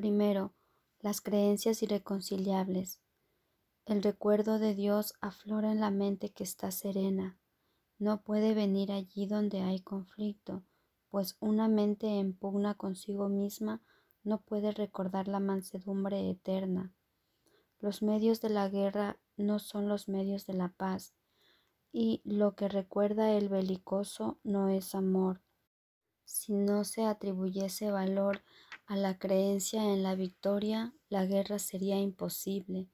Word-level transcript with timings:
Primero, 0.00 0.54
las 1.00 1.20
creencias 1.20 1.82
irreconciliables. 1.82 3.02
El 3.84 4.02
recuerdo 4.02 4.58
de 4.58 4.74
Dios 4.74 5.12
aflora 5.20 5.72
en 5.72 5.80
la 5.80 5.90
mente 5.90 6.30
que 6.30 6.42
está 6.42 6.70
serena. 6.70 7.38
No 7.98 8.22
puede 8.22 8.54
venir 8.54 8.92
allí 8.92 9.26
donde 9.26 9.60
hay 9.60 9.80
conflicto, 9.80 10.62
pues 11.10 11.36
una 11.38 11.68
mente 11.68 12.18
en 12.18 12.32
pugna 12.32 12.76
consigo 12.76 13.28
misma 13.28 13.82
no 14.24 14.40
puede 14.40 14.72
recordar 14.72 15.28
la 15.28 15.38
mansedumbre 15.38 16.30
eterna. 16.30 16.94
Los 17.78 18.00
medios 18.00 18.40
de 18.40 18.48
la 18.48 18.70
guerra 18.70 19.18
no 19.36 19.58
son 19.58 19.86
los 19.86 20.08
medios 20.08 20.46
de 20.46 20.54
la 20.54 20.70
paz, 20.70 21.12
y 21.92 22.22
lo 22.24 22.54
que 22.54 22.70
recuerda 22.70 23.34
el 23.34 23.50
belicoso 23.50 24.38
no 24.44 24.70
es 24.70 24.94
amor. 24.94 25.42
Si 26.32 26.52
no 26.52 26.84
se 26.84 27.04
atribuyese 27.04 27.90
valor 27.90 28.40
a 28.86 28.94
la 28.94 29.18
creencia 29.18 29.92
en 29.92 30.04
la 30.04 30.14
victoria, 30.14 30.94
la 31.08 31.26
guerra 31.26 31.58
sería 31.58 31.98
imposible. 31.98 32.88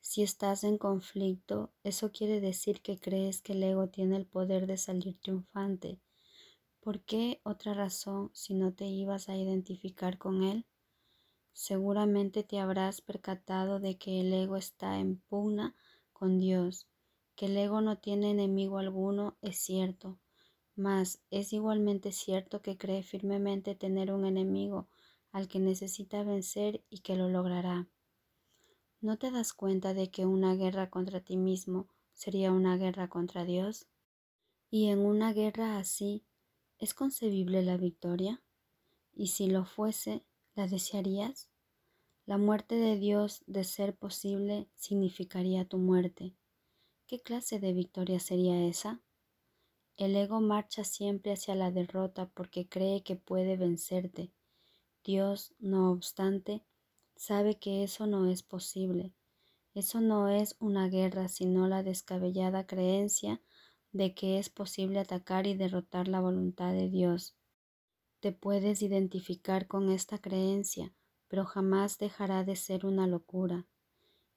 Si 0.00 0.24
estás 0.24 0.64
en 0.64 0.76
conflicto, 0.76 1.70
eso 1.84 2.10
quiere 2.10 2.40
decir 2.40 2.82
que 2.82 2.98
crees 2.98 3.40
que 3.40 3.52
el 3.52 3.62
ego 3.62 3.86
tiene 3.86 4.16
el 4.16 4.26
poder 4.26 4.66
de 4.66 4.78
salir 4.78 5.16
triunfante. 5.20 6.00
¿Por 6.80 7.00
qué 7.02 7.40
otra 7.44 7.72
razón 7.72 8.32
si 8.34 8.54
no 8.54 8.72
te 8.74 8.86
ibas 8.86 9.28
a 9.28 9.36
identificar 9.36 10.18
con 10.18 10.42
él? 10.42 10.66
Seguramente 11.52 12.42
te 12.42 12.58
habrás 12.58 13.00
percatado 13.00 13.78
de 13.78 13.96
que 13.96 14.22
el 14.22 14.32
ego 14.32 14.56
está 14.56 14.98
en 14.98 15.18
pugna 15.20 15.76
con 16.12 16.38
Dios, 16.40 16.88
que 17.36 17.46
el 17.46 17.56
ego 17.56 17.80
no 17.80 17.98
tiene 17.98 18.32
enemigo 18.32 18.78
alguno, 18.78 19.38
es 19.40 19.56
cierto, 19.56 20.18
mas 20.80 21.20
es 21.30 21.52
igualmente 21.52 22.10
cierto 22.10 22.62
que 22.62 22.78
cree 22.78 23.02
firmemente 23.02 23.74
tener 23.74 24.12
un 24.12 24.24
enemigo 24.24 24.88
al 25.30 25.46
que 25.46 25.58
necesita 25.58 26.24
vencer 26.24 26.82
y 26.88 27.00
que 27.00 27.16
lo 27.16 27.28
logrará. 27.28 27.86
¿No 29.02 29.18
te 29.18 29.30
das 29.30 29.52
cuenta 29.52 29.92
de 29.92 30.10
que 30.10 30.24
una 30.24 30.54
guerra 30.54 30.88
contra 30.88 31.20
ti 31.20 31.36
mismo 31.36 31.86
sería 32.14 32.50
una 32.50 32.78
guerra 32.78 33.08
contra 33.08 33.44
Dios? 33.44 33.88
Y 34.70 34.88
en 34.88 35.00
una 35.00 35.34
guerra 35.34 35.76
así, 35.76 36.24
¿es 36.78 36.94
concebible 36.94 37.62
la 37.62 37.76
victoria? 37.76 38.42
Y 39.12 39.26
si 39.28 39.48
lo 39.48 39.66
fuese, 39.66 40.24
¿la 40.54 40.66
desearías? 40.66 41.50
La 42.24 42.38
muerte 42.38 42.76
de 42.76 42.96
Dios, 42.96 43.42
de 43.46 43.64
ser 43.64 43.94
posible, 43.94 44.70
significaría 44.76 45.66
tu 45.66 45.76
muerte. 45.76 46.34
¿Qué 47.06 47.20
clase 47.20 47.58
de 47.58 47.74
victoria 47.74 48.18
sería 48.18 48.66
esa? 48.66 49.02
El 50.00 50.16
ego 50.16 50.40
marcha 50.40 50.82
siempre 50.82 51.34
hacia 51.34 51.54
la 51.54 51.70
derrota 51.70 52.30
porque 52.32 52.66
cree 52.66 53.02
que 53.02 53.16
puede 53.16 53.58
vencerte. 53.58 54.32
Dios, 55.04 55.54
no 55.58 55.90
obstante, 55.90 56.64
sabe 57.16 57.58
que 57.58 57.82
eso 57.82 58.06
no 58.06 58.24
es 58.24 58.42
posible. 58.42 59.12
Eso 59.74 60.00
no 60.00 60.30
es 60.30 60.56
una 60.58 60.88
guerra, 60.88 61.28
sino 61.28 61.68
la 61.68 61.82
descabellada 61.82 62.66
creencia 62.66 63.42
de 63.92 64.14
que 64.14 64.38
es 64.38 64.48
posible 64.48 65.00
atacar 65.00 65.46
y 65.46 65.54
derrotar 65.54 66.08
la 66.08 66.22
voluntad 66.22 66.72
de 66.72 66.88
Dios. 66.88 67.36
Te 68.20 68.32
puedes 68.32 68.80
identificar 68.80 69.66
con 69.66 69.90
esta 69.90 70.16
creencia, 70.16 70.94
pero 71.28 71.44
jamás 71.44 71.98
dejará 71.98 72.42
de 72.42 72.56
ser 72.56 72.86
una 72.86 73.06
locura. 73.06 73.66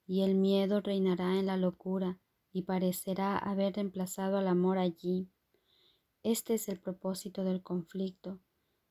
Y 0.06 0.24
el 0.24 0.34
miedo 0.34 0.82
reinará 0.82 1.38
en 1.38 1.46
la 1.46 1.56
locura 1.56 2.18
y 2.52 2.64
parecerá 2.64 3.38
haber 3.38 3.76
reemplazado 3.76 4.36
al 4.36 4.48
amor 4.48 4.76
allí. 4.76 5.30
Este 6.24 6.54
es 6.54 6.70
el 6.70 6.80
propósito 6.80 7.44
del 7.44 7.62
conflicto, 7.62 8.40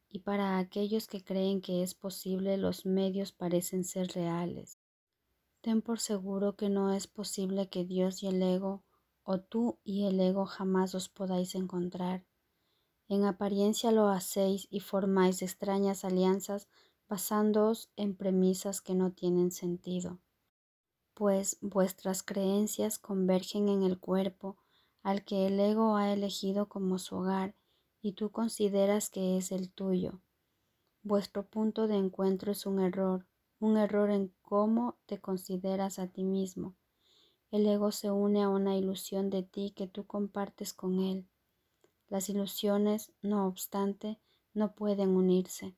y 0.07 0.19
para 0.19 0.59
aquellos 0.59 1.07
que 1.07 1.23
creen 1.23 1.61
que 1.61 1.81
es 1.81 1.95
posible 1.95 2.57
los 2.57 2.85
medios 2.85 3.31
parecen 3.31 3.85
ser 3.85 4.09
reales. 4.09 4.77
Ten 5.61 5.81
por 5.81 5.99
seguro 5.99 6.55
que 6.55 6.69
no 6.69 6.93
es 6.93 7.07
posible 7.07 7.69
que 7.69 7.85
Dios 7.85 8.21
y 8.21 8.27
el 8.27 8.39
ego, 8.43 8.83
o 9.23 9.39
tú 9.39 9.79
y 9.83 10.05
el 10.05 10.19
ego 10.19 10.45
jamás 10.45 10.93
os 10.93 11.09
podáis 11.09 11.55
encontrar. 11.55 12.23
En 13.07 13.23
apariencia 13.23 13.91
lo 13.91 14.09
hacéis 14.09 14.67
y 14.69 14.81
formáis 14.81 15.41
extrañas 15.41 16.05
alianzas 16.05 16.67
basándoos 17.09 17.89
en 17.95 18.15
premisas 18.15 18.79
que 18.79 18.93
no 18.93 19.11
tienen 19.11 19.49
sentido, 19.49 20.19
pues 21.15 21.57
vuestras 21.61 22.21
creencias 22.21 22.99
convergen 22.99 23.69
en 23.69 23.81
el 23.81 23.99
cuerpo 23.99 24.62
al 25.03 25.23
que 25.23 25.47
el 25.47 25.59
ego 25.59 25.97
ha 25.97 26.11
elegido 26.11 26.67
como 26.67 26.97
su 26.97 27.17
hogar 27.17 27.55
y 28.01 28.13
tú 28.13 28.31
consideras 28.31 29.09
que 29.09 29.37
es 29.37 29.51
el 29.51 29.69
tuyo. 29.69 30.21
Vuestro 31.03 31.45
punto 31.45 31.87
de 31.87 31.97
encuentro 31.97 32.53
es 32.53 32.65
un 32.65 32.79
error, 32.79 33.27
un 33.59 33.77
error 33.77 34.09
en 34.09 34.33
cómo 34.41 34.97
te 35.05 35.19
consideras 35.19 35.99
a 35.99 36.07
ti 36.07 36.23
mismo. 36.23 36.75
El 37.51 37.67
ego 37.67 37.91
se 37.91 38.09
une 38.09 38.41
a 38.41 38.49
una 38.49 38.77
ilusión 38.77 39.29
de 39.29 39.43
ti 39.43 39.73
que 39.75 39.87
tú 39.87 40.07
compartes 40.07 40.73
con 40.73 40.99
él. 40.99 41.27
Las 42.07 42.29
ilusiones, 42.29 43.11
no 43.21 43.45
obstante, 43.47 44.19
no 44.53 44.73
pueden 44.73 45.09
unirse. 45.09 45.75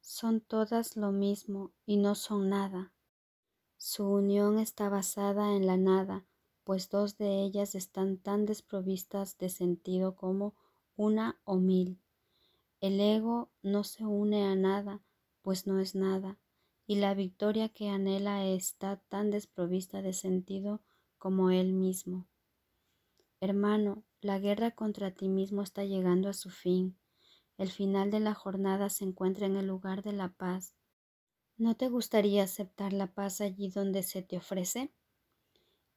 Son 0.00 0.40
todas 0.40 0.96
lo 0.96 1.12
mismo 1.12 1.72
y 1.86 1.96
no 1.96 2.14
son 2.14 2.48
nada. 2.48 2.92
Su 3.76 4.08
unión 4.08 4.58
está 4.58 4.88
basada 4.88 5.54
en 5.54 5.66
la 5.66 5.76
nada, 5.76 6.26
pues 6.64 6.90
dos 6.90 7.18
de 7.18 7.42
ellas 7.42 7.74
están 7.74 8.18
tan 8.18 8.46
desprovistas 8.46 9.38
de 9.38 9.48
sentido 9.48 10.16
como 10.16 10.54
una 10.96 11.40
o 11.44 11.56
mil. 11.56 11.98
El 12.80 13.00
ego 13.00 13.50
no 13.62 13.84
se 13.84 14.04
une 14.04 14.44
a 14.44 14.54
nada, 14.54 15.00
pues 15.42 15.66
no 15.66 15.78
es 15.78 15.94
nada, 15.94 16.38
y 16.86 16.96
la 16.96 17.14
victoria 17.14 17.68
que 17.68 17.88
anhela 17.88 18.44
está 18.44 18.96
tan 19.08 19.30
desprovista 19.30 20.02
de 20.02 20.12
sentido 20.12 20.80
como 21.18 21.50
él 21.50 21.72
mismo. 21.72 22.26
Hermano, 23.40 24.04
la 24.20 24.38
guerra 24.38 24.70
contra 24.70 25.10
ti 25.10 25.28
mismo 25.28 25.62
está 25.62 25.84
llegando 25.84 26.28
a 26.28 26.32
su 26.32 26.50
fin. 26.50 26.96
El 27.58 27.70
final 27.70 28.10
de 28.10 28.20
la 28.20 28.34
jornada 28.34 28.88
se 28.88 29.04
encuentra 29.04 29.46
en 29.46 29.56
el 29.56 29.66
lugar 29.66 30.02
de 30.02 30.12
la 30.12 30.28
paz. 30.28 30.74
¿No 31.56 31.76
te 31.76 31.88
gustaría 31.88 32.44
aceptar 32.44 32.92
la 32.92 33.08
paz 33.08 33.40
allí 33.40 33.68
donde 33.68 34.02
se 34.02 34.22
te 34.22 34.36
ofrece? 34.36 34.92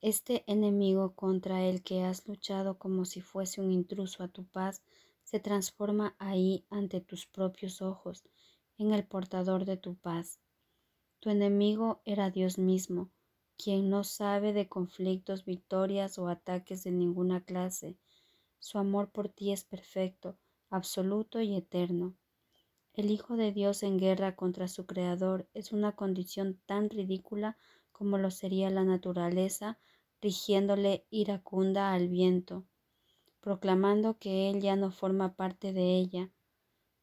Este 0.08 0.44
enemigo 0.46 1.16
contra 1.16 1.64
el 1.64 1.82
que 1.82 2.04
has 2.04 2.28
luchado 2.28 2.78
como 2.78 3.06
si 3.06 3.22
fuese 3.22 3.60
un 3.60 3.72
intruso 3.72 4.22
a 4.22 4.28
tu 4.28 4.46
paz 4.46 4.84
se 5.24 5.40
transforma 5.40 6.16
ahí 6.20 6.64
ante 6.70 7.02
tus 7.02 7.26
propios 7.26 7.82
ojos 7.82 8.24
en 8.78 8.94
el 8.94 9.04
portador 9.04 9.66
de 9.66 9.78
tu 9.78 9.96
paz. 9.96 10.40
Tu 11.22 11.32
enemigo 11.32 12.02
era 12.06 12.30
Dios 12.30 12.60
mismo, 12.60 13.10
quien 13.58 13.90
no 13.90 14.04
sabe 14.04 14.54
de 14.54 14.70
conflictos, 14.70 15.44
victorias 15.44 16.20
o 16.20 16.28
ataques 16.28 16.84
de 16.84 16.92
ninguna 16.92 17.44
clase. 17.44 17.98
Su 18.60 18.78
amor 18.78 19.10
por 19.10 19.30
ti 19.30 19.54
es 19.54 19.64
perfecto, 19.64 20.38
absoluto 20.70 21.42
y 21.42 21.56
eterno. 21.56 22.14
El 22.94 23.10
Hijo 23.10 23.38
de 23.38 23.52
Dios 23.52 23.82
en 23.82 23.98
guerra 23.98 24.36
contra 24.36 24.68
su 24.68 24.86
Creador 24.86 25.50
es 25.56 25.72
una 25.72 25.94
condición 25.94 26.62
tan 26.68 26.92
ridícula 26.92 27.58
como 27.92 28.20
lo 28.20 28.30
sería 28.30 28.70
la 28.70 28.84
naturaleza 28.84 29.80
rigiéndole 30.26 31.06
iracunda 31.12 31.94
al 31.94 32.10
viento, 32.10 32.66
proclamando 33.42 34.18
que 34.18 34.50
él 34.50 34.60
ya 34.60 34.76
no 34.76 34.90
forma 34.90 35.36
parte 35.36 35.72
de 35.72 35.98
ella. 35.98 36.32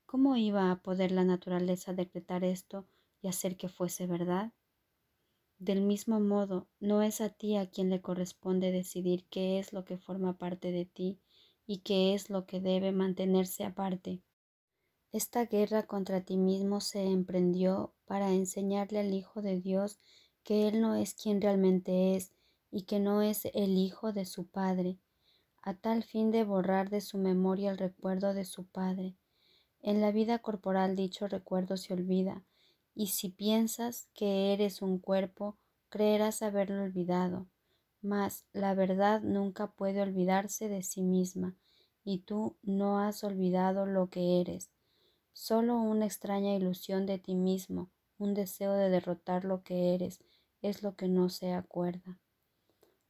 ¿Cómo 0.06 0.34
iba 0.34 0.72
a 0.72 0.82
poder 0.82 1.12
la 1.12 1.22
naturaleza 1.22 1.92
decretar 1.92 2.42
esto 2.42 2.84
y 3.20 3.28
hacer 3.28 3.56
que 3.56 3.68
fuese 3.68 4.08
verdad? 4.08 4.52
Del 5.60 5.82
mismo 5.82 6.18
modo, 6.18 6.66
no 6.80 7.00
es 7.00 7.20
a 7.20 7.28
ti 7.28 7.54
a 7.56 7.70
quien 7.70 7.90
le 7.90 8.00
corresponde 8.00 8.72
decidir 8.72 9.24
qué 9.30 9.60
es 9.60 9.72
lo 9.72 9.84
que 9.84 9.98
forma 9.98 10.36
parte 10.36 10.72
de 10.72 10.84
ti 10.84 11.20
y 11.64 11.78
qué 11.78 12.14
es 12.14 12.28
lo 12.28 12.44
que 12.44 12.60
debe 12.60 12.90
mantenerse 12.90 13.62
aparte. 13.62 14.20
Esta 15.12 15.46
guerra 15.46 15.86
contra 15.86 16.24
ti 16.24 16.38
mismo 16.38 16.80
se 16.80 17.04
emprendió 17.04 17.94
para 18.04 18.32
enseñarle 18.32 18.98
al 18.98 19.14
Hijo 19.14 19.42
de 19.42 19.60
Dios 19.60 20.00
que 20.42 20.66
Él 20.66 20.80
no 20.80 20.96
es 20.96 21.14
quien 21.14 21.40
realmente 21.40 22.16
es 22.16 22.32
y 22.72 22.82
que 22.82 22.98
no 22.98 23.22
es 23.22 23.44
el 23.52 23.76
Hijo 23.76 24.12
de 24.12 24.24
su 24.24 24.48
Padre, 24.48 24.98
a 25.62 25.74
tal 25.74 26.02
fin 26.02 26.32
de 26.32 26.42
borrar 26.42 26.90
de 26.90 27.02
su 27.02 27.18
memoria 27.18 27.70
el 27.70 27.78
recuerdo 27.78 28.34
de 28.34 28.44
su 28.44 28.66
Padre. 28.66 29.14
En 29.82 30.00
la 30.00 30.10
vida 30.10 30.40
corporal 30.40 30.96
dicho 30.96 31.28
recuerdo 31.28 31.76
se 31.76 31.92
olvida, 31.92 32.44
y 32.94 33.08
si 33.08 33.28
piensas 33.28 34.08
que 34.14 34.52
eres 34.54 34.80
un 34.80 34.98
cuerpo, 34.98 35.58
creerás 35.90 36.42
haberlo 36.42 36.82
olvidado. 36.82 37.46
Mas 38.00 38.46
la 38.52 38.74
verdad 38.74 39.20
nunca 39.20 39.72
puede 39.72 40.00
olvidarse 40.00 40.68
de 40.68 40.82
sí 40.82 41.02
misma, 41.02 41.54
y 42.04 42.20
tú 42.20 42.56
no 42.62 42.98
has 42.98 43.22
olvidado 43.22 43.86
lo 43.86 44.08
que 44.08 44.40
eres. 44.40 44.70
Solo 45.34 45.76
una 45.76 46.06
extraña 46.06 46.54
ilusión 46.54 47.04
de 47.04 47.18
ti 47.18 47.34
mismo, 47.34 47.90
un 48.18 48.34
deseo 48.34 48.72
de 48.72 48.88
derrotar 48.88 49.44
lo 49.44 49.62
que 49.62 49.94
eres, 49.94 50.20
es 50.62 50.82
lo 50.82 50.96
que 50.96 51.08
no 51.08 51.28
se 51.28 51.52
acuerda. 51.52 52.18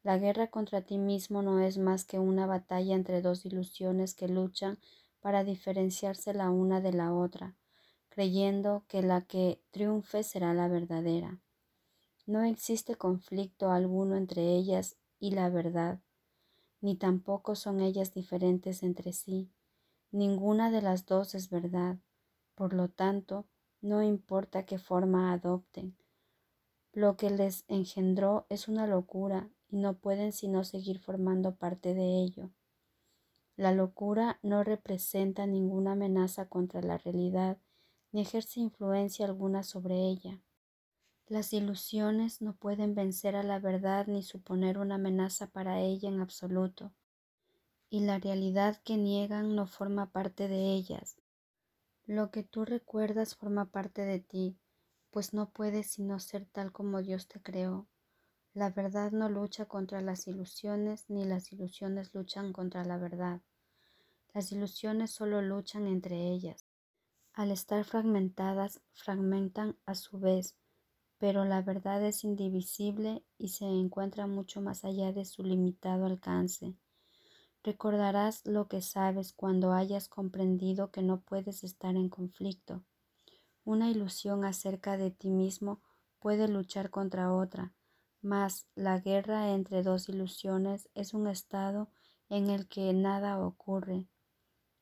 La 0.03 0.19
guerra 0.19 0.49
contra 0.49 0.83
ti 0.83 0.99
mismo 0.99 1.43
no 1.43 1.61
es 1.61 1.79
más 1.79 2.05
que 2.05 2.19
una 2.19 2.47
batalla 2.47 2.95
entre 2.95 3.23
dos 3.23 3.47
ilusiones 3.47 4.15
que 4.15 4.29
luchan 4.29 4.79
para 5.21 5.45
diferenciarse 5.45 6.35
la 6.35 6.51
una 6.51 6.81
de 6.81 6.93
la 6.93 7.13
otra. 7.13 7.57
creyendo 8.09 8.85
que 8.89 9.01
la 9.01 9.23
que 9.23 9.63
triunfe 9.71 10.23
será 10.23 10.53
la 10.53 10.69
verdadera. 10.69 11.41
No 12.27 12.43
existe 12.43 12.95
conflicto 12.97 13.71
alguno 13.71 14.17
entre 14.17 14.55
ellas 14.55 14.97
y 15.19 15.31
la 15.31 15.49
verdad, 15.49 16.03
ni 16.83 16.95
tampoco 16.95 17.55
son 17.55 17.81
ellas 17.81 18.13
diferentes 18.13 18.83
entre 18.83 19.15
sí. 19.15 19.51
Ninguna 20.11 20.71
de 20.71 20.83
las 20.83 21.07
dos 21.07 21.35
es 21.35 21.49
verdad. 21.49 21.97
Por 22.55 22.75
lo 22.75 22.89
tanto, 22.89 23.47
no 23.81 24.03
importa 24.03 24.67
qué 24.67 24.79
forma 24.79 25.33
adopten. 25.33 25.97
Lo 26.93 27.17
que 27.17 27.31
les 27.31 27.65
engendró 27.69 28.47
es 28.51 28.69
una 28.69 28.87
locura 28.87 29.49
y 29.69 29.77
no 29.77 29.95
pueden 29.95 30.33
sino 30.33 30.63
seguir 30.63 30.99
formando 30.99 31.55
parte 31.55 31.95
de 31.95 32.21
ello. 32.23 32.51
La 33.57 33.73
locura 33.73 34.39
no 34.43 34.63
representa 34.63 35.47
ninguna 35.47 35.93
amenaza 35.93 36.49
contra 36.49 36.83
la 36.83 36.99
realidad 36.99 37.59
ni 38.13 38.21
ejerce 38.21 38.61
influencia 38.61 39.25
alguna 39.25 39.63
sobre 39.63 39.97
ella. 40.07 40.43
Las 41.27 41.55
ilusiones 41.55 42.43
no 42.43 42.55
pueden 42.55 42.95
vencer 42.95 43.37
a 43.37 43.43
la 43.43 43.59
verdad 43.59 44.07
ni 44.07 44.23
suponer 44.23 44.77
una 44.77 44.97
amenaza 44.97 45.47
para 45.47 45.81
ella 45.81 46.11
en 46.11 46.21
absoluto, 46.21 46.93
y 47.89 48.01
la 48.01 48.19
realidad 48.19 48.83
que 48.85 48.99
niegan 48.99 49.57
no 49.57 49.67
forma 49.67 50.11
parte 50.11 50.49
de 50.49 50.75
ellas. 50.75 51.17
Lo 52.05 52.31
que 52.31 52.43
tú 52.43 52.67
recuerdas 52.67 53.35
forma 53.35 53.71
parte 53.71 54.03
de 54.03 54.21
ti, 54.21 54.59
pues 55.13 55.35
no 55.35 55.51
puedes 55.51 55.89
sino 55.89 56.19
ser 56.19 56.47
tal 56.47 56.73
como 56.73 57.03
Dios 57.03 57.29
te 57.29 57.41
creó. 57.41 57.87
La 58.55 58.71
verdad 58.71 59.13
no 59.13 59.29
lucha 59.29 59.67
contra 59.67 60.01
las 60.01 60.27
ilusiones, 60.27 61.05
ni 61.09 61.27
las 61.27 61.53
ilusiones 61.53 62.15
luchan 62.15 62.53
contra 62.55 62.85
la 62.85 62.97
verdad. 62.97 63.43
Las 64.33 64.51
ilusiones 64.53 65.11
solo 65.11 65.43
luchan 65.43 65.87
entre 65.87 66.31
ellas. 66.31 66.65
Al 67.35 67.51
estar 67.51 67.85
fragmentadas, 67.85 68.81
fragmentan 68.95 69.77
a 69.85 69.95
su 69.95 70.19
vez, 70.19 70.57
pero 71.19 71.45
la 71.45 71.61
verdad 71.61 72.03
es 72.03 72.25
indivisible 72.25 73.23
y 73.37 73.49
se 73.49 73.67
encuentra 73.67 74.27
mucho 74.27 74.63
más 74.63 74.83
allá 74.83 75.13
de 75.13 75.27
su 75.27 75.43
limitado 75.43 76.07
alcance. 76.07 76.75
Recordarás 77.63 78.47
lo 78.47 78.67
que 78.67 78.81
sabes 78.81 79.35
cuando 79.35 79.73
hayas 79.73 80.09
comprendido 80.09 80.91
que 80.91 81.03
no 81.03 81.21
puedes 81.21 81.65
estar 81.65 81.97
en 81.97 82.09
conflicto. 82.09 82.83
Una 83.65 83.91
ilusión 83.91 84.45
acerca 84.45 84.97
de 84.97 85.11
ti 85.11 85.31
mismo 85.31 85.81
puede 86.19 86.49
luchar 86.49 86.91
contra 86.91 87.33
otra, 87.33 87.73
mas 88.21 88.67
la 88.75 88.99
guerra 88.99 89.51
entre 89.51 89.83
dos 89.83 90.09
ilusiones 90.09 90.89
es 90.95 91.15
un 91.15 91.27
estado 91.29 91.89
en 92.29 92.51
el 92.51 92.67
que 92.67 92.93
nada 92.93 93.39
ocurre. 93.39 94.09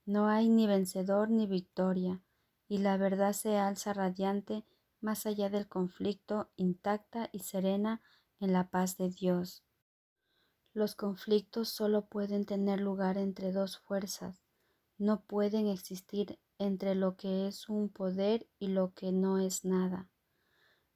No 0.07 0.29
hay 0.29 0.49
ni 0.49 0.67
vencedor 0.67 1.31
ni 1.31 1.47
victoria, 1.47 2.23
y 2.69 2.79
la 2.79 2.97
verdad 2.97 3.33
se 3.33 3.59
alza 3.59 3.93
radiante 3.93 4.65
más 5.01 5.27
allá 5.27 5.51
del 5.51 5.67
conflicto, 5.69 6.51
intacta 6.57 7.29
y 7.33 7.41
serena 7.41 8.01
en 8.39 8.53
la 8.53 8.71
paz 8.71 8.97
de 8.97 9.11
Dios. 9.11 9.63
Los 10.73 10.95
conflictos 10.95 11.69
solo 11.69 12.07
pueden 12.07 12.47
tener 12.47 12.81
lugar 12.81 13.19
entre 13.19 13.53
dos 13.53 13.79
fuerzas, 13.79 14.43
no 14.99 15.23
pueden 15.23 15.67
existir 15.67 16.39
entre 16.61 16.95
lo 16.95 17.17
que 17.17 17.49
es 17.49 17.69
un 17.69 17.89
poder 17.89 18.49
y 18.61 18.69
lo 18.69 18.95
que 18.95 19.11
no 19.11 19.41
es 19.41 19.65
nada. 19.65 20.09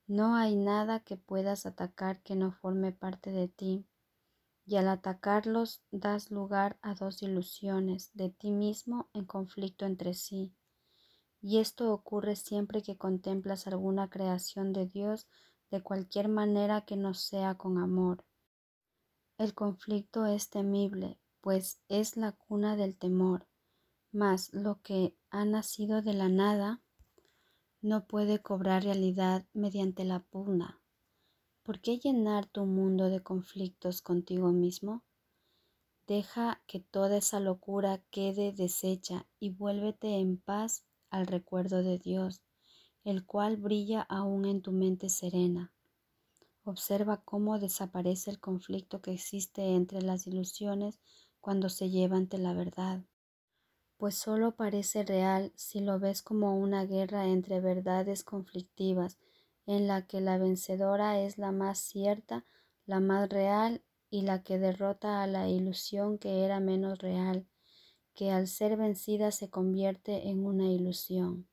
No 0.06 0.36
hay 0.36 0.54
nada 0.54 1.00
que 1.00 1.16
puedas 1.16 1.66
atacar 1.66 2.22
que 2.22 2.36
no 2.36 2.52
forme 2.52 2.92
parte 2.92 3.32
de 3.32 3.48
ti, 3.48 3.88
y 4.64 4.76
al 4.76 4.86
atacarlos 4.86 5.82
das 5.90 6.30
lugar 6.30 6.78
a 6.82 6.94
dos 6.94 7.20
ilusiones 7.22 8.12
de 8.14 8.30
ti 8.30 8.52
mismo 8.52 9.10
en 9.12 9.24
conflicto 9.24 9.84
entre 9.84 10.14
sí 10.14 10.54
y 11.46 11.58
esto 11.58 11.92
ocurre 11.92 12.36
siempre 12.36 12.82
que 12.82 12.96
contemplas 12.96 13.66
alguna 13.66 14.08
creación 14.08 14.72
de 14.72 14.86
Dios 14.86 15.28
de 15.70 15.82
cualquier 15.82 16.28
manera 16.28 16.86
que 16.86 16.96
no 16.96 17.12
sea 17.12 17.56
con 17.56 17.76
amor. 17.76 18.24
El 19.36 19.52
conflicto 19.52 20.24
es 20.24 20.48
temible, 20.48 21.20
pues 21.42 21.82
es 21.90 22.16
la 22.16 22.32
cuna 22.32 22.76
del 22.76 22.96
temor, 22.96 23.46
mas 24.14 24.54
lo 24.54 24.80
que 24.80 25.16
ha 25.30 25.44
nacido 25.44 26.00
de 26.00 26.14
la 26.14 26.28
nada 26.28 26.80
no 27.82 28.06
puede 28.06 28.40
cobrar 28.40 28.84
realidad 28.84 29.44
mediante 29.52 30.04
la 30.04 30.20
pugna. 30.20 30.80
¿Por 31.64 31.80
qué 31.80 31.98
llenar 31.98 32.46
tu 32.46 32.64
mundo 32.64 33.10
de 33.10 33.24
conflictos 33.24 34.02
contigo 34.02 34.52
mismo? 34.52 35.02
Deja 36.06 36.62
que 36.68 36.78
toda 36.78 37.16
esa 37.16 37.40
locura 37.40 38.04
quede 38.12 38.52
deshecha 38.52 39.26
y 39.40 39.50
vuélvete 39.50 40.20
en 40.20 40.38
paz 40.38 40.84
al 41.10 41.26
recuerdo 41.26 41.82
de 41.82 41.98
Dios, 41.98 42.40
el 43.02 43.26
cual 43.26 43.56
brilla 43.56 44.02
aún 44.02 44.44
en 44.44 44.62
tu 44.62 44.70
mente 44.70 45.08
serena. 45.08 45.72
Observa 46.62 47.20
cómo 47.24 47.58
desaparece 47.58 48.30
el 48.30 48.38
conflicto 48.38 49.02
que 49.02 49.12
existe 49.12 49.74
entre 49.74 50.02
las 50.02 50.28
ilusiones 50.28 51.00
cuando 51.40 51.68
se 51.68 51.90
lleva 51.90 52.16
ante 52.16 52.38
la 52.38 52.54
verdad, 52.54 53.04
pues 54.04 54.16
solo 54.16 54.54
parece 54.54 55.02
real 55.02 55.50
si 55.56 55.80
lo 55.80 55.98
ves 55.98 56.20
como 56.20 56.58
una 56.58 56.84
guerra 56.84 57.26
entre 57.26 57.60
verdades 57.60 58.22
conflictivas, 58.22 59.16
en 59.64 59.86
la 59.86 60.06
que 60.06 60.20
la 60.20 60.36
vencedora 60.36 61.18
es 61.20 61.38
la 61.38 61.52
más 61.52 61.78
cierta, 61.78 62.44
la 62.84 63.00
más 63.00 63.30
real 63.30 63.82
y 64.10 64.20
la 64.20 64.42
que 64.42 64.58
derrota 64.58 65.22
a 65.22 65.26
la 65.26 65.48
ilusión 65.48 66.18
que 66.18 66.44
era 66.44 66.60
menos 66.60 66.98
real 66.98 67.46
que 68.14 68.30
al 68.30 68.46
ser 68.46 68.76
vencida 68.76 69.30
se 69.30 69.48
convierte 69.48 70.28
en 70.28 70.44
una 70.44 70.70
ilusión. 70.70 71.48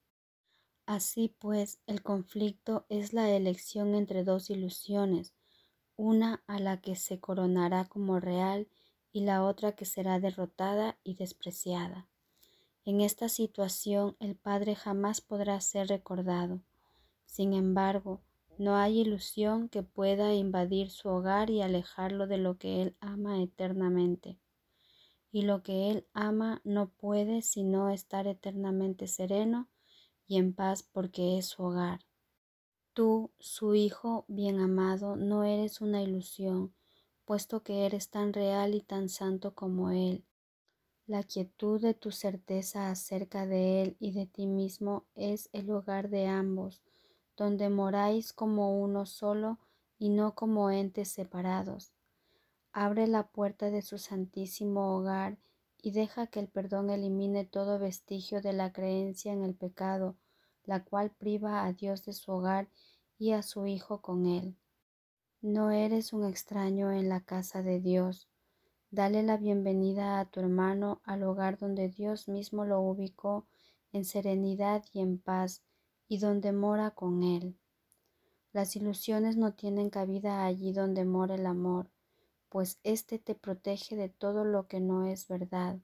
Así 0.86 1.34
pues, 1.40 1.80
el 1.88 2.04
conflicto 2.04 2.86
es 2.90 3.14
la 3.14 3.30
elección 3.30 3.96
entre 3.96 4.26
dos 4.26 4.50
ilusiones, 4.50 5.34
una 5.96 6.44
a 6.48 6.60
la 6.60 6.82
que 6.82 6.98
se 6.98 7.18
coronará 7.18 7.86
como 7.86 8.20
real 8.20 8.68
y 9.14 9.22
la 9.22 9.46
otra 9.46 9.72
que 9.72 9.86
será 9.86 10.20
derrotada 10.20 10.98
y 11.06 11.16
despreciada. 11.16 12.11
En 12.84 13.02
esta 13.02 13.30
situación 13.30 14.16
el 14.20 14.36
Padre 14.36 14.76
jamás 14.76 15.22
podrá 15.22 15.62
ser 15.62 15.88
recordado. 15.88 16.62
Sin 17.26 17.54
embargo, 17.54 18.22
no 18.58 18.76
hay 18.76 19.00
ilusión 19.00 19.70
que 19.70 19.84
pueda 19.84 20.34
invadir 20.34 20.90
su 20.90 21.10
hogar 21.10 21.50
y 21.50 21.62
alejarlo 21.62 22.28
de 22.28 22.38
lo 22.38 22.58
que 22.58 22.82
Él 22.82 22.96
ama 23.00 23.42
eternamente 23.42 24.40
y 25.32 25.44
lo 25.44 25.64
que 25.64 25.90
Él 25.90 26.08
ama 26.14 26.62
no 26.64 26.90
puede 26.90 27.42
sino 27.42 27.90
estar 27.90 28.28
eternamente 28.28 29.08
sereno 29.08 29.70
y 30.28 30.38
en 30.38 30.54
paz 30.54 30.84
porque 30.84 31.38
es 31.38 31.48
su 31.48 31.64
hogar. 31.64 32.02
Tú, 32.94 33.32
su 33.40 33.74
Hijo 33.74 34.26
bien 34.28 34.60
amado, 34.60 35.16
no 35.16 35.44
eres 35.44 35.80
una 35.80 36.02
ilusión, 36.02 36.74
puesto 37.26 37.64
que 37.64 37.86
eres 37.86 38.10
tan 38.10 38.34
real 38.34 38.76
y 38.76 38.82
tan 38.82 39.08
santo 39.08 39.56
como 39.56 39.92
Él. 39.92 40.26
La 41.12 41.24
quietud 41.24 41.82
de 41.82 41.94
tu 41.94 42.12
certeza 42.12 42.90
acerca 42.90 43.46
de 43.46 43.82
Él 43.82 43.98
y 44.00 44.14
de 44.14 44.28
ti 44.28 44.48
mismo 44.48 45.06
es 45.16 45.50
el 45.52 45.70
hogar 45.70 46.10
de 46.10 46.28
ambos, 46.28 46.82
donde 47.36 47.70
moráis 47.70 48.32
como 48.32 48.82
uno 48.82 49.06
solo 49.06 49.60
y 50.00 50.10
no 50.10 50.36
como 50.36 50.72
entes 50.72 51.10
separados 51.10 51.92
abre 52.74 53.08
la 53.08 53.28
puerta 53.28 53.70
de 53.70 53.82
su 53.82 53.98
santísimo 53.98 54.96
hogar 54.96 55.38
y 55.82 55.92
deja 55.92 56.28
que 56.28 56.40
el 56.40 56.48
perdón 56.48 56.90
elimine 56.90 57.46
todo 57.46 57.80
vestigio 57.80 58.42
de 58.42 58.54
la 58.54 58.72
creencia 58.72 59.34
en 59.34 59.44
el 59.44 59.56
pecado, 59.56 60.16
la 60.64 60.84
cual 60.84 61.12
priva 61.12 61.66
a 61.66 61.74
Dios 61.74 62.06
de 62.06 62.14
su 62.14 62.32
hogar 62.32 62.70
y 63.18 63.32
a 63.32 63.44
su 63.44 63.66
Hijo 63.68 64.02
con 64.02 64.26
él. 64.26 64.56
No 65.42 65.72
eres 65.72 66.14
un 66.14 66.26
extraño 66.26 66.92
en 66.92 67.10
la 67.10 67.22
casa 67.22 67.62
de 67.64 67.80
Dios. 67.80 68.30
Dale 68.92 69.24
la 69.24 69.38
bienvenida 69.38 70.20
a 70.20 70.26
tu 70.26 70.42
hermano 70.42 71.02
al 71.04 71.24
hogar 71.24 71.58
donde 71.58 71.90
Dios 71.90 72.28
mismo 72.28 72.66
lo 72.66 72.82
ubicó 72.82 73.48
en 73.92 74.06
serenidad 74.06 74.84
y 74.94 75.00
en 75.00 75.18
paz 75.18 75.64
y 76.08 76.20
donde 76.20 76.52
mora 76.52 76.92
con 76.92 77.24
él. 77.24 77.58
Las 78.54 78.76
ilusiones 78.76 79.38
no 79.38 79.54
tienen 79.54 79.90
cabida 79.90 80.46
allí 80.46 80.74
donde 80.74 81.06
mora 81.06 81.36
el 81.36 81.46
amor 81.46 81.90
pues 82.52 82.82
éste 82.84 83.18
te 83.18 83.34
protege 83.34 83.96
de 83.96 84.10
todo 84.10 84.44
lo 84.44 84.68
que 84.68 84.82
no 84.82 85.06
es 85.06 85.30
verdad. 85.30 85.80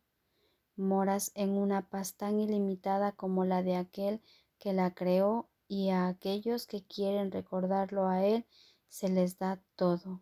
Moras 0.75 1.31
en 1.33 1.51
una 1.51 1.89
paz 1.89 2.15
tan 2.15 2.41
ilimitada 2.41 3.13
como 3.13 3.45
la 3.45 3.63
de 3.63 3.77
aquel 3.77 4.21
que 4.59 4.73
la 4.73 4.93
creó 4.93 5.47
y 5.69 5.91
a 5.91 6.09
aquellos 6.09 6.67
que 6.67 6.83
quieren 6.83 7.31
recordarlo 7.31 8.09
a 8.09 8.25
Él 8.25 8.45
se 8.89 9.07
les 9.07 9.39
da 9.39 9.61
todo. 9.77 10.21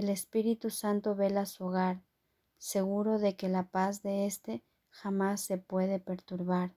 El 0.00 0.08
Espíritu 0.08 0.70
Santo 0.70 1.14
vela 1.14 1.44
su 1.44 1.66
hogar, 1.66 2.02
seguro 2.56 3.18
de 3.18 3.36
que 3.36 3.50
la 3.50 3.68
paz 3.68 4.02
de 4.02 4.24
éste 4.24 4.64
jamás 4.88 5.42
se 5.42 5.58
puede 5.58 6.00
perturbar. 6.00 6.74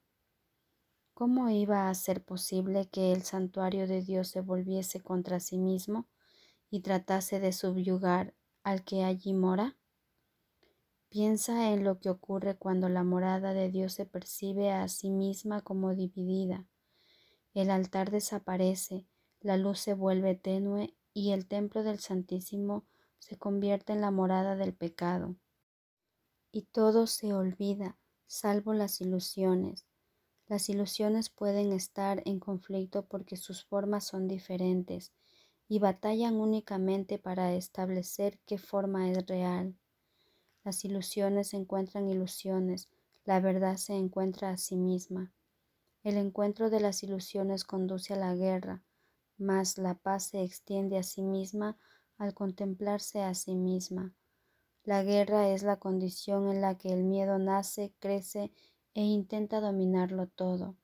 ¿Cómo 1.13 1.49
iba 1.49 1.87
a 1.87 1.93
ser 1.93 2.21
posible 2.21 2.89
que 2.89 3.13
el 3.13 3.23
santuario 3.23 3.87
de 3.87 4.01
Dios 4.01 4.27
se 4.27 4.41
volviese 4.41 4.99
contra 4.99 5.39
sí 5.39 5.57
mismo 5.57 6.09
y 6.69 6.81
tratase 6.81 7.39
de 7.39 7.53
subyugar 7.53 8.33
al 8.61 8.83
que 8.83 9.05
allí 9.05 9.31
mora? 9.31 9.77
Piensa 11.07 11.71
en 11.71 11.85
lo 11.85 12.01
que 12.01 12.09
ocurre 12.09 12.57
cuando 12.57 12.89
la 12.89 13.05
morada 13.05 13.53
de 13.53 13.69
Dios 13.69 13.93
se 13.93 14.05
percibe 14.05 14.73
a 14.73 14.89
sí 14.89 15.09
misma 15.09 15.61
como 15.61 15.95
dividida. 15.95 16.67
el 17.53 17.71
altar 17.71 18.11
desaparece, 18.11 19.07
la 19.39 19.55
luz 19.55 19.79
se 19.79 19.93
vuelve 19.93 20.35
tenue 20.35 20.93
y 21.13 21.31
el 21.31 21.47
templo 21.47 21.83
del 21.83 21.99
Santísimo 21.99 22.83
se 23.23 23.37
convierte 23.37 23.93
en 23.93 24.01
la 24.01 24.11
morada 24.11 24.57
del 24.57 24.73
pecado. 24.73 25.37
Y 26.51 26.63
todo 26.63 27.07
se 27.07 27.33
olvida, 27.33 27.97
salvo 28.27 28.73
las 28.73 28.99
ilusiones. 28.99 29.85
Las 30.47 30.67
ilusiones 30.67 31.29
pueden 31.29 31.71
estar 31.71 32.21
en 32.25 32.39
conflicto 32.39 33.05
porque 33.05 33.37
sus 33.37 33.63
formas 33.63 34.03
son 34.03 34.27
diferentes 34.27 35.13
y 35.69 35.79
batallan 35.79 36.35
únicamente 36.35 37.17
para 37.17 37.53
establecer 37.53 38.39
qué 38.45 38.57
forma 38.57 39.09
es 39.09 39.25
real. 39.25 39.73
Las 40.65 40.83
ilusiones 40.83 41.53
encuentran 41.53 42.09
ilusiones, 42.09 42.89
la 43.23 43.39
verdad 43.39 43.77
se 43.77 43.93
encuentra 43.93 44.49
a 44.49 44.57
sí 44.57 44.75
misma. 44.75 45.33
El 46.03 46.17
encuentro 46.17 46.69
de 46.69 46.81
las 46.81 47.03
ilusiones 47.03 47.63
conduce 47.63 48.13
a 48.13 48.17
la 48.17 48.35
guerra, 48.35 48.83
mas 49.37 49.77
la 49.77 49.95
paz 49.95 50.25
se 50.25 50.43
extiende 50.43 50.97
a 50.97 51.03
sí 51.03 51.21
misma 51.21 51.77
al 52.23 52.33
contemplarse 52.33 53.21
a 53.21 53.33
sí 53.33 53.53
misma. 53.53 54.15
La 54.83 55.03
guerra 55.03 55.49
es 55.49 55.63
la 55.63 55.77
condición 55.77 56.49
en 56.49 56.61
la 56.61 56.77
que 56.77 56.93
el 56.93 57.03
miedo 57.03 57.37
nace, 57.37 57.93
crece 57.99 58.51
e 58.93 59.01
intenta 59.01 59.59
dominarlo 59.59 60.27
todo. 60.27 60.77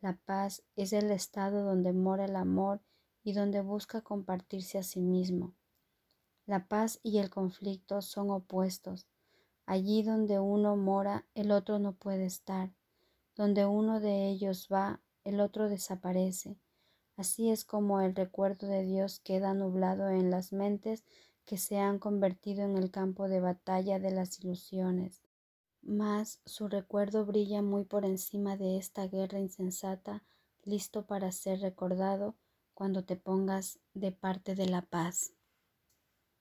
La 0.00 0.18
paz 0.24 0.62
es 0.76 0.92
el 0.92 1.10
estado 1.10 1.64
donde 1.64 1.92
mora 1.92 2.26
el 2.26 2.36
amor 2.36 2.82
y 3.22 3.32
donde 3.32 3.62
busca 3.62 4.02
compartirse 4.02 4.78
a 4.78 4.82
sí 4.82 5.00
mismo. 5.00 5.54
La 6.44 6.68
paz 6.68 7.00
y 7.02 7.18
el 7.18 7.30
conflicto 7.30 8.02
son 8.02 8.30
opuestos. 8.30 9.06
Allí 9.64 10.02
donde 10.02 10.38
uno 10.38 10.76
mora, 10.76 11.26
el 11.34 11.50
otro 11.50 11.78
no 11.78 11.94
puede 11.94 12.26
estar. 12.26 12.72
Donde 13.34 13.64
uno 13.64 13.98
de 13.98 14.28
ellos 14.28 14.68
va, 14.72 15.00
el 15.24 15.40
otro 15.40 15.68
desaparece. 15.68 16.58
Así 17.16 17.50
es 17.50 17.64
como 17.64 18.00
el 18.00 18.14
recuerdo 18.14 18.66
de 18.66 18.84
Dios 18.84 19.20
queda 19.20 19.54
nublado 19.54 20.08
en 20.10 20.30
las 20.30 20.52
mentes 20.52 21.04
que 21.46 21.56
se 21.56 21.78
han 21.78 21.98
convertido 21.98 22.64
en 22.64 22.76
el 22.76 22.90
campo 22.90 23.28
de 23.28 23.40
batalla 23.40 23.98
de 23.98 24.10
las 24.10 24.38
ilusiones. 24.40 25.22
Mas 25.80 26.40
su 26.44 26.68
recuerdo 26.68 27.24
brilla 27.24 27.62
muy 27.62 27.84
por 27.84 28.04
encima 28.04 28.56
de 28.56 28.76
esta 28.76 29.06
guerra 29.06 29.38
insensata, 29.38 30.24
listo 30.64 31.06
para 31.06 31.32
ser 31.32 31.60
recordado 31.60 32.34
cuando 32.74 33.04
te 33.04 33.16
pongas 33.16 33.78
de 33.94 34.12
parte 34.12 34.54
de 34.54 34.66
la 34.66 34.82
paz. 34.82 35.35